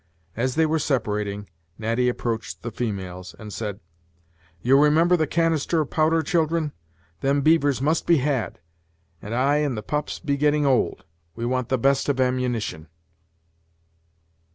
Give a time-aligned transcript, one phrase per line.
[0.35, 1.47] As they were separating,
[1.77, 3.79] Natty approached the females, and said:
[4.63, 6.71] "You'll remember the canister of powder, children.
[7.19, 8.57] Them beavers must be had,
[9.21, 11.03] and I and the pups be getting old;
[11.35, 12.87] we want the best of ammunition."